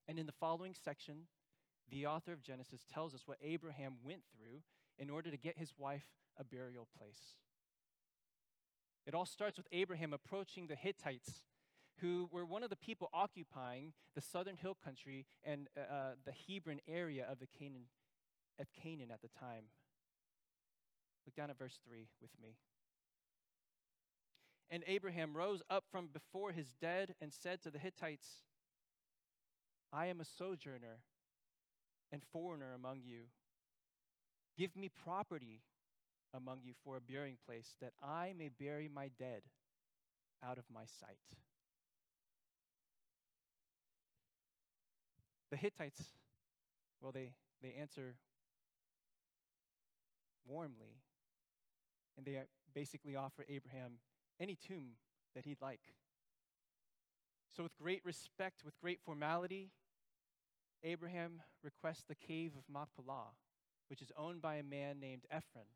[0.08, 1.26] And in the following section,
[1.90, 4.62] the author of Genesis tells us what Abraham went through
[4.98, 6.06] in order to get his wife
[6.38, 7.36] a burial place.
[9.06, 11.42] It all starts with Abraham approaching the Hittites
[12.00, 16.32] who were one of the people occupying the southern hill country and uh, uh, the
[16.32, 17.84] Hebron area of the Canaan,
[18.60, 19.64] of Canaan at the time.
[21.26, 22.56] Look down at verse 3 with me.
[24.70, 28.44] And Abraham rose up from before his dead and said to the Hittites,
[29.92, 31.00] I am a sojourner
[32.12, 33.24] and foreigner among you.
[34.56, 35.62] Give me property
[36.34, 39.42] among you for a burying place, that I may bury my dead
[40.44, 41.18] out of my sight.
[45.50, 46.02] The Hittites,
[47.00, 48.16] well, they, they answer
[50.46, 51.00] warmly,
[52.16, 52.40] and they
[52.74, 53.92] basically offer Abraham
[54.38, 54.96] any tomb
[55.34, 55.80] that he'd like.
[57.56, 59.70] So, with great respect, with great formality,
[60.84, 63.32] Abraham requests the cave of Machpelah,
[63.88, 65.66] which is owned by a man named Ephron,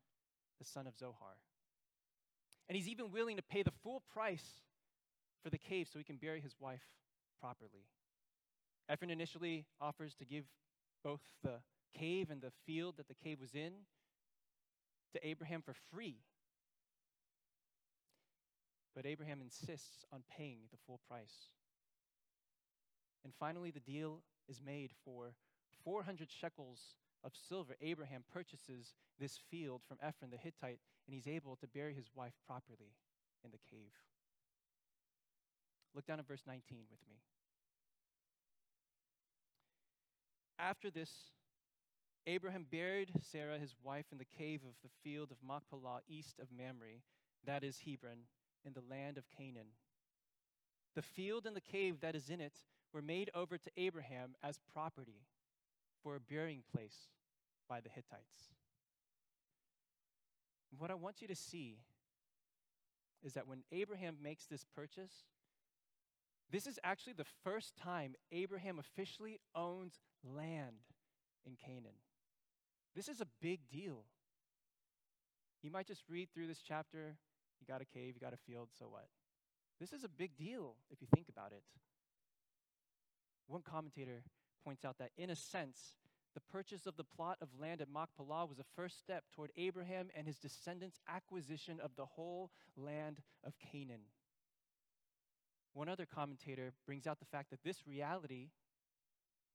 [0.59, 1.37] the son of Zohar.
[2.69, 4.61] And he's even willing to pay the full price
[5.43, 6.83] for the cave so he can bury his wife
[7.39, 7.87] properly.
[8.87, 10.45] Ephron initially offers to give
[11.03, 11.59] both the
[11.97, 13.73] cave and the field that the cave was in
[15.13, 16.17] to Abraham for free.
[18.95, 21.49] But Abraham insists on paying the full price.
[23.23, 25.33] And finally, the deal is made for
[25.83, 26.79] 400 shekels
[27.23, 27.75] of silver.
[27.81, 32.33] Abraham purchases this field from Ephron the Hittite, and he's able to bury his wife
[32.45, 32.95] properly
[33.43, 33.93] in the cave.
[35.95, 37.17] Look down at verse 19 with me.
[40.57, 41.11] After this,
[42.25, 46.47] Abraham buried Sarah, his wife, in the cave of the field of Machpelah, east of
[46.55, 47.01] Mamre,
[47.45, 48.27] that is Hebron,
[48.65, 49.67] in the land of Canaan.
[50.95, 52.53] The field and the cave that is in it
[52.93, 55.25] were made over to Abraham as property
[56.03, 57.07] for a burying place
[57.67, 58.51] by the Hittites.
[60.77, 61.77] What I want you to see
[63.23, 65.25] is that when Abraham makes this purchase,
[66.51, 70.77] this is actually the first time Abraham officially owns land
[71.45, 71.97] in Canaan.
[72.95, 74.03] This is a big deal.
[75.61, 77.15] You might just read through this chapter,
[77.59, 79.07] you got a cave, you got a field, so what?
[79.79, 81.63] This is a big deal if you think about it.
[83.47, 84.23] One commentator
[84.63, 85.95] points out that, in a sense,
[86.33, 90.09] the purchase of the plot of land at Machpelah was a first step toward Abraham
[90.15, 94.01] and his descendants' acquisition of the whole land of Canaan.
[95.73, 98.49] One other commentator brings out the fact that this reality,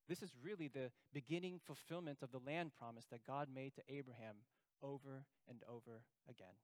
[0.09, 4.37] this is really the beginning fulfillment of the land promise that God made to Abraham
[4.83, 6.55] over and over again.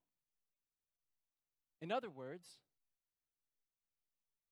[1.80, 2.46] In other words,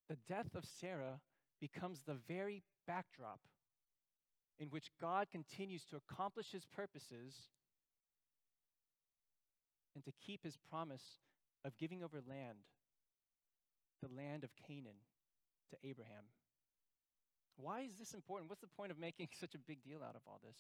[0.08, 1.20] the death of Sarah
[1.62, 3.38] becomes the very backdrop
[4.58, 7.34] in which God continues to accomplish his purposes
[9.94, 11.20] and to keep his promise
[11.64, 12.58] of giving over land,
[14.02, 14.98] the land of Canaan,
[15.70, 16.24] to Abraham.
[17.56, 18.50] Why is this important?
[18.50, 20.58] What's the point of making such a big deal out of all this?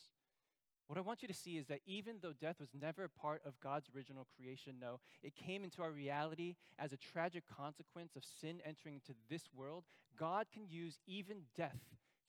[0.86, 3.42] What I want you to see is that even though death was never a part
[3.46, 8.24] of God's original creation, no, it came into our reality as a tragic consequence of
[8.24, 9.84] sin entering into this world.
[10.18, 11.80] God can use even death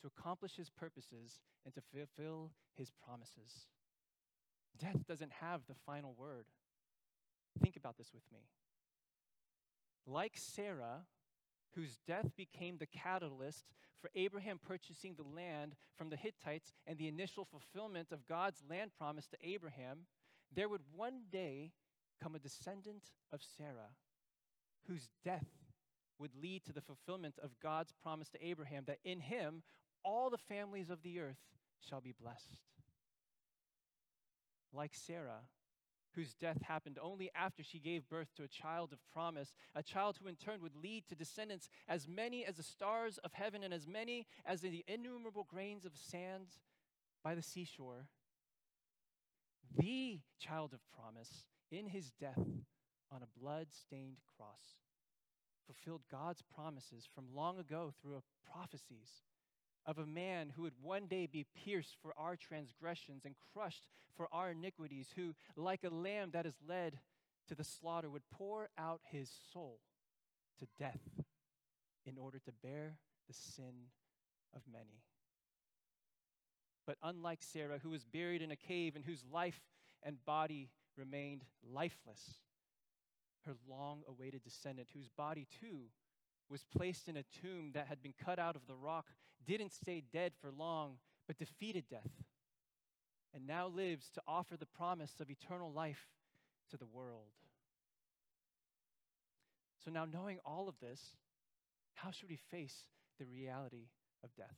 [0.02, 3.68] to accomplish his purposes and to fulfill his promises.
[4.80, 6.46] Death doesn't have the final word.
[7.62, 8.40] Think about this with me.
[10.06, 11.06] Like Sarah,
[11.76, 13.66] whose death became the catalyst
[14.00, 18.92] for Abraham purchasing the land from the Hittites and the initial fulfillment of God's land
[18.98, 20.00] promise to Abraham,
[20.54, 21.72] there would one day
[22.22, 23.96] come a descendant of Sarah
[24.88, 25.48] whose death
[26.20, 29.64] would lead to the fulfillment of God's promise to Abraham that in him
[30.04, 31.40] all the families of the earth
[31.80, 32.60] shall be blessed.
[34.74, 35.42] Like Sarah,
[36.16, 40.18] whose death happened only after she gave birth to a child of promise, a child
[40.22, 43.74] who in turn would lead to descendants as many as the stars of heaven and
[43.74, 46.48] as many as the innumerable grains of sand
[47.24, 48.08] by the seashore.
[49.76, 52.38] The child of promise, in his death
[53.12, 54.78] on a blood stained cross,
[55.66, 58.22] fulfilled God's promises from long ago through
[58.52, 59.24] prophecies
[59.86, 64.28] of a man who would one day be pierced for our transgressions and crushed for
[64.32, 67.00] our iniquities, who, like a lamb that is led
[67.48, 69.80] to the slaughter, would pour out his soul
[70.60, 71.02] to death
[72.06, 73.90] in order to bear the sin
[74.56, 75.02] of many.
[76.86, 79.62] But unlike Sarah, who was buried in a cave and whose life
[80.04, 82.36] and body remained lifeless,
[83.46, 85.88] her long awaited descendant, whose body too
[86.50, 89.08] was placed in a tomb that had been cut out of the rock,
[89.46, 92.12] didn't stay dead for long, but defeated death,
[93.34, 96.08] and now lives to offer the promise of eternal life
[96.70, 97.32] to the world.
[99.84, 101.16] So, now knowing all of this,
[101.96, 102.88] how should we face
[103.20, 103.88] the reality
[104.24, 104.56] of death?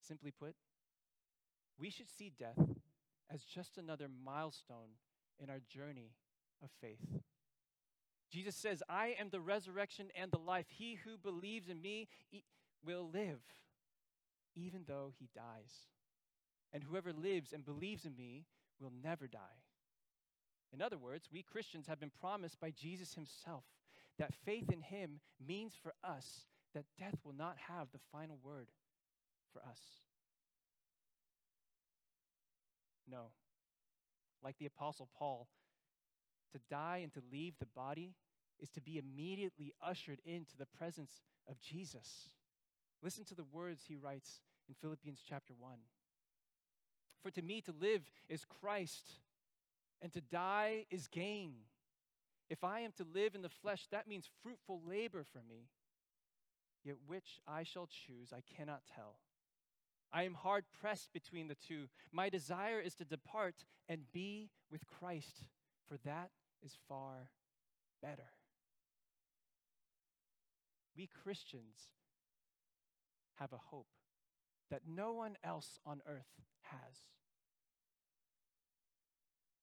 [0.00, 0.54] Simply put,
[1.78, 2.58] we should see death
[3.32, 4.98] as just another milestone
[5.42, 6.12] in our journey
[6.62, 7.22] of faith.
[8.30, 10.66] Jesus says, I am the resurrection and the life.
[10.68, 12.08] He who believes in me
[12.84, 13.40] will live,
[14.54, 15.88] even though he dies.
[16.72, 18.46] And whoever lives and believes in me
[18.80, 19.38] will never die.
[20.72, 23.64] In other words, we Christians have been promised by Jesus himself
[24.18, 28.68] that faith in him means for us that death will not have the final word
[29.52, 29.80] for us.
[33.10, 33.30] No.
[34.42, 35.48] Like the Apostle Paul,
[36.52, 38.14] to die and to leave the body
[38.60, 42.28] is to be immediately ushered into the presence of Jesus.
[43.02, 45.78] Listen to the words he writes in Philippians chapter 1.
[47.22, 49.12] For to me to live is Christ,
[50.02, 51.52] and to die is gain.
[52.48, 55.68] If I am to live in the flesh, that means fruitful labor for me.
[56.84, 59.16] Yet which I shall choose, I cannot tell.
[60.12, 61.88] I am hard pressed between the two.
[62.10, 65.44] My desire is to depart and be with Christ,
[65.86, 66.30] for that
[66.64, 67.30] is far
[68.02, 68.32] better.
[70.96, 71.90] We Christians
[73.40, 73.88] have a hope
[74.70, 76.30] that no one else on earth
[76.62, 76.96] has.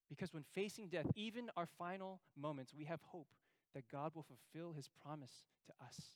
[0.09, 3.27] Because when facing death, even our final moments, we have hope
[3.73, 6.11] that God will fulfill his promise to us.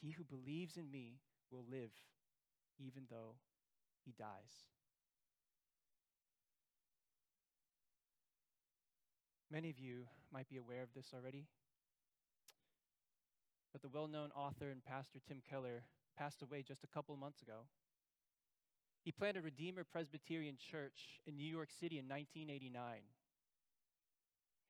[0.00, 1.20] He who believes in me
[1.50, 1.90] will live
[2.78, 3.36] even though
[4.04, 4.66] he dies.
[9.50, 11.46] Many of you might be aware of this already,
[13.72, 15.84] but the well known author and pastor Tim Keller
[16.16, 17.66] passed away just a couple months ago.
[19.04, 23.00] He planted Redeemer Presbyterian Church in New York City in 1989.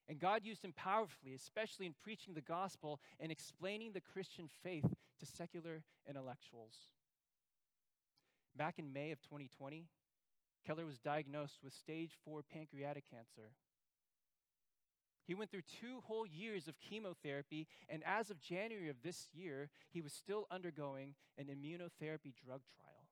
[0.08, 4.92] And God used him powerfully, especially in preaching the gospel and explaining the Christian faith
[5.20, 6.74] to secular intellectuals.
[8.56, 9.86] Back in May of 2020,
[10.66, 13.52] Keller was diagnosed with stage four pancreatic cancer.
[15.26, 19.70] He went through two whole years of chemotherapy, and as of January of this year,
[19.90, 23.08] he was still undergoing an immunotherapy drug trial.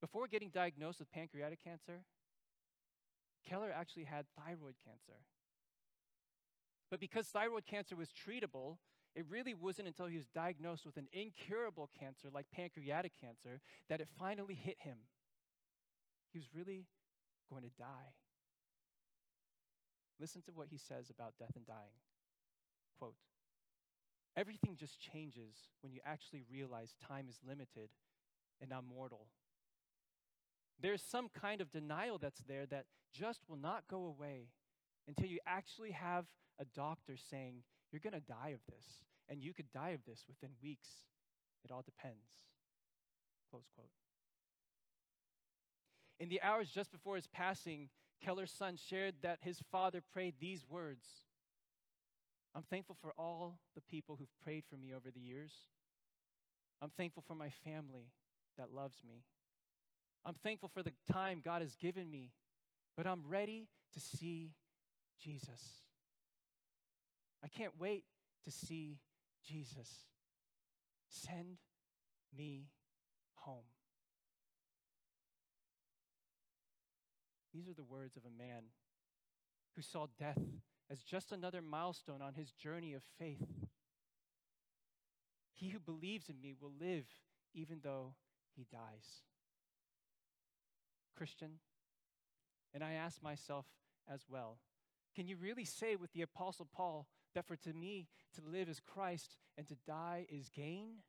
[0.00, 2.00] Before getting diagnosed with pancreatic cancer,
[3.48, 5.20] Keller actually had thyroid cancer.
[6.90, 8.78] But because thyroid cancer was treatable,
[9.14, 14.00] it really wasn't until he was diagnosed with an incurable cancer like pancreatic cancer that
[14.00, 14.98] it finally hit him.
[16.32, 16.86] He was really
[17.50, 18.14] going to die.
[20.20, 21.98] Listen to what he says about death and dying.
[22.98, 23.14] Quote
[24.36, 27.88] Everything just changes when you actually realize time is limited
[28.60, 29.26] and I'm mortal.
[30.80, 34.48] There's some kind of denial that's there that just will not go away
[35.08, 36.26] until you actually have
[36.58, 38.84] a doctor saying, You're going to die of this,
[39.28, 40.88] and you could die of this within weeks.
[41.64, 42.28] It all depends.
[43.50, 43.88] Close quote.
[46.18, 47.88] In the hours just before his passing,
[48.24, 51.06] Keller's son shared that his father prayed these words
[52.54, 55.52] I'm thankful for all the people who've prayed for me over the years.
[56.82, 58.10] I'm thankful for my family
[58.58, 59.22] that loves me.
[60.24, 62.32] I'm thankful for the time God has given me,
[62.96, 64.52] but I'm ready to see
[65.22, 65.82] Jesus.
[67.44, 68.04] I can't wait
[68.44, 68.98] to see
[69.46, 69.88] Jesus.
[71.08, 71.58] Send
[72.36, 72.66] me
[73.34, 73.64] home.
[77.52, 78.64] These are the words of a man
[79.76, 80.40] who saw death
[80.90, 83.46] as just another milestone on his journey of faith.
[85.54, 87.06] He who believes in me will live
[87.54, 88.14] even though
[88.56, 89.22] he dies.
[91.16, 91.58] Christian,
[92.72, 93.66] and I ask myself
[94.08, 94.58] as well
[95.14, 98.80] can you really say with the Apostle Paul that for to me to live is
[98.80, 101.02] Christ and to die is gain?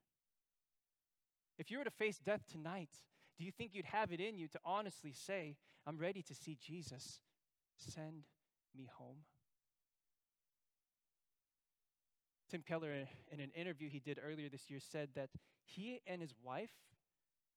[1.58, 2.90] If you were to face death tonight,
[3.38, 6.58] do you think you'd have it in you to honestly say, I'm ready to see
[6.62, 7.20] Jesus?
[7.78, 8.26] Send
[8.78, 9.18] me home.
[12.50, 15.30] Tim Keller, in an interview he did earlier this year, said that
[15.64, 16.74] he and his wife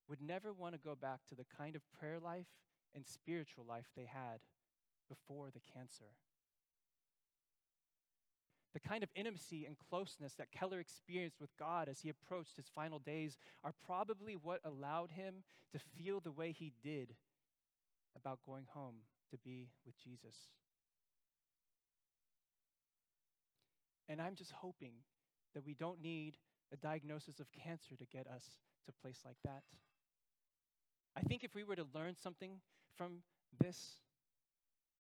[0.09, 2.47] would never want to go back to the kind of prayer life
[2.95, 4.39] and spiritual life they had
[5.09, 6.14] before the cancer.
[8.75, 12.66] The kind of intimacy and closeness that Keller experienced with God as he approached his
[12.75, 17.14] final days are probably what allowed him to feel the way he did
[18.16, 18.97] about going home
[19.31, 20.35] to be with Jesus.
[24.09, 24.93] And I'm just hoping
[25.55, 26.37] that we don't need
[26.72, 28.43] a diagnosis of cancer to get us
[28.85, 29.62] to a place like that.
[31.16, 32.61] I think if we were to learn something
[32.97, 33.22] from
[33.61, 33.99] this,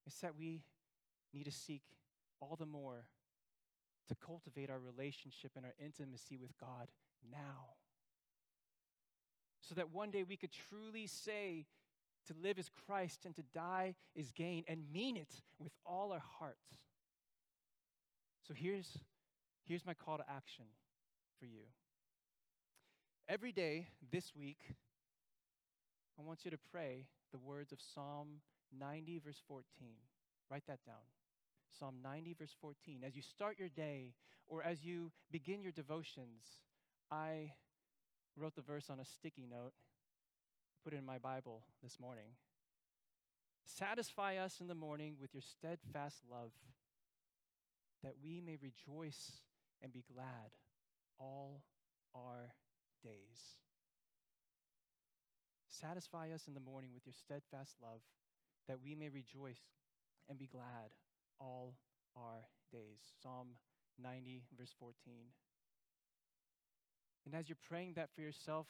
[0.06, 0.62] it's that we
[1.32, 1.82] need to seek
[2.40, 3.06] all the more
[4.08, 6.88] to cultivate our relationship and our intimacy with God
[7.30, 7.74] now.
[9.60, 11.66] So that one day we could truly say
[12.26, 16.22] to live is Christ and to die is gain and mean it with all our
[16.38, 16.78] hearts.
[18.46, 18.98] So here's,
[19.64, 20.66] here's my call to action
[21.38, 21.62] for you.
[23.28, 24.58] Every day this week,
[26.18, 28.40] I want you to pray the words of Psalm
[28.78, 29.64] 90, verse 14.
[30.50, 30.96] Write that down.
[31.78, 33.02] Psalm 90, verse 14.
[33.06, 34.14] As you start your day
[34.46, 36.42] or as you begin your devotions,
[37.10, 37.52] I
[38.36, 39.72] wrote the verse on a sticky note,
[40.84, 42.36] put it in my Bible this morning.
[43.64, 46.52] Satisfy us in the morning with your steadfast love,
[48.02, 49.32] that we may rejoice
[49.82, 50.52] and be glad
[51.18, 51.62] all
[52.14, 52.52] our
[53.02, 53.58] days.
[55.68, 58.00] Satisfy us in the morning with your steadfast love,
[58.68, 59.60] that we may rejoice
[60.28, 60.90] and be glad
[61.40, 61.74] all
[62.16, 63.00] our days.
[63.22, 63.48] Psalm
[64.02, 65.14] 90, verse 14.
[67.26, 68.66] And as you're praying that for yourself,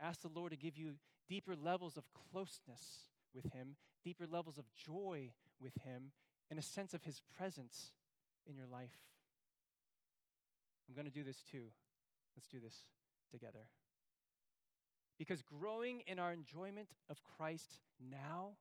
[0.00, 0.94] ask the Lord to give you
[1.28, 6.12] deeper levels of closeness with Him, deeper levels of joy with Him,
[6.50, 7.92] and a sense of His presence
[8.46, 8.98] in your life.
[10.88, 11.64] I'm going to do this too.
[12.36, 12.76] Let's do this
[13.30, 13.66] together.
[15.18, 18.52] Because growing in our enjoyment of Christ now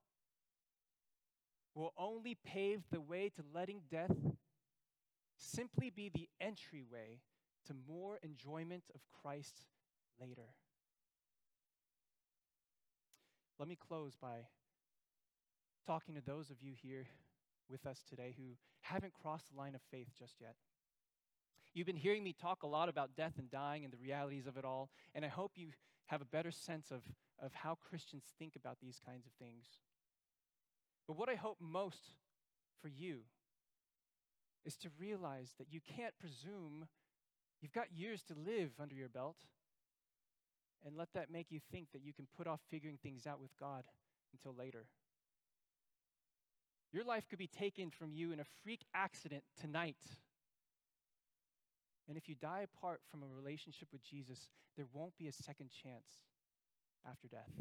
[1.75, 4.15] will only pave the way to letting death
[5.37, 7.19] simply be the entryway
[7.67, 9.61] to more enjoyment of Christ
[10.19, 10.53] later.
[13.59, 14.47] Let me close by
[15.85, 17.07] talking to those of you here
[17.69, 20.55] with us today who haven't crossed the line of faith just yet.
[21.73, 24.57] You've been hearing me talk a lot about death and dying and the realities of
[24.57, 25.69] it all, and I hope you
[26.07, 27.03] have a better sense of,
[27.41, 29.65] of how Christians think about these kinds of things.
[31.07, 32.15] But what I hope most
[32.81, 33.19] for you
[34.65, 36.87] is to realize that you can't presume
[37.61, 39.37] you've got years to live under your belt
[40.85, 43.55] and let that make you think that you can put off figuring things out with
[43.59, 43.83] God
[44.33, 44.85] until later.
[46.91, 50.03] Your life could be taken from you in a freak accident tonight.
[52.07, 55.69] And if you die apart from a relationship with Jesus, there won't be a second
[55.69, 56.25] chance
[57.09, 57.51] after death.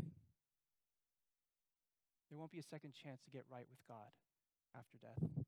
[2.31, 4.15] There won't be a second chance to get right with God
[4.77, 5.45] after death.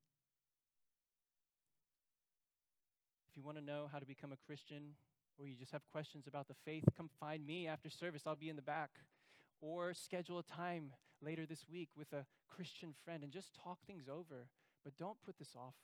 [3.30, 4.96] If you want to know how to become a Christian,
[5.38, 8.22] or you just have questions about the faith, come find me after service.
[8.26, 8.90] I'll be in the back.
[9.60, 10.90] Or schedule a time
[11.22, 14.48] later this week with a Christian friend and just talk things over.
[14.84, 15.74] But don't put this off.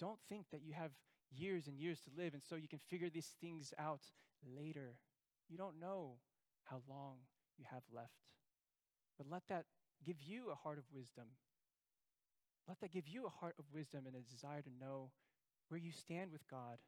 [0.00, 0.90] Don't think that you have
[1.30, 4.02] years and years to live and so you can figure these things out
[4.44, 4.96] later.
[5.48, 6.16] You don't know
[6.64, 7.16] how long
[7.56, 8.28] you have left.
[9.18, 9.64] But let that
[10.06, 11.26] give you a heart of wisdom.
[12.68, 15.10] Let that give you a heart of wisdom and a desire to know
[15.68, 16.78] where you stand with God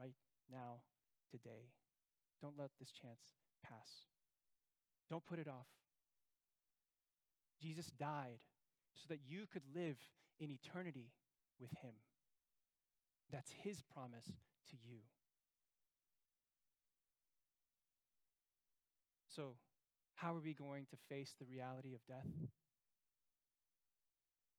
[0.00, 0.14] right
[0.50, 0.80] now,
[1.30, 1.70] today.
[2.40, 3.20] Don't let this chance
[3.62, 4.06] pass.
[5.10, 5.66] Don't put it off.
[7.60, 8.38] Jesus died
[8.94, 9.96] so that you could live
[10.38, 11.10] in eternity
[11.60, 11.92] with him.
[13.32, 14.26] That's his promise
[14.70, 14.98] to you.
[19.34, 19.56] So,
[20.16, 22.26] how are we going to face the reality of death?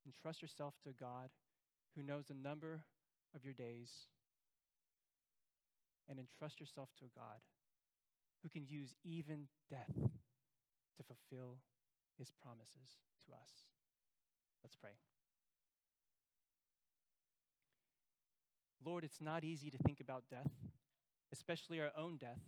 [0.05, 1.30] Entrust yourself to God
[1.95, 2.82] who knows the number
[3.36, 3.89] of your days
[6.10, 7.41] and entrust yourself to a God
[8.43, 11.58] who can use even death to fulfill
[12.18, 13.66] his promises to us.
[14.64, 14.91] Let's pray.
[18.86, 20.51] Lord, it's not easy to think about death,
[21.34, 22.39] especially our own death.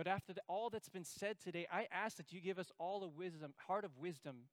[0.00, 3.04] But after the, all that's been said today, I ask that you give us all
[3.04, 4.44] a wisdom, heart of wisdom,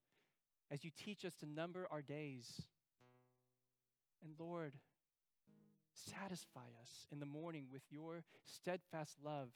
[0.69, 2.63] as you teach us to number our days.
[4.21, 4.73] And Lord,
[5.93, 9.47] satisfy us in the morning with your steadfast love,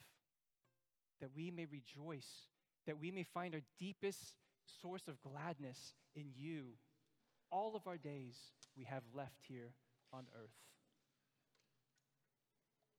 [1.19, 2.47] that we may rejoice,
[2.87, 4.37] that we may find our deepest
[4.81, 6.67] source of gladness in you
[7.51, 8.37] all of our days
[8.77, 9.73] we have left here
[10.13, 10.55] on earth.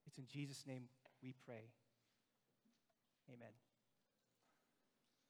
[0.07, 0.82] It's in Jesus' name
[1.22, 1.70] we pray.
[3.29, 3.72] Amen.